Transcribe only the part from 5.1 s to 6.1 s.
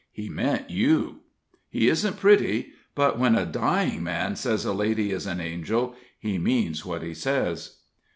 is an angel,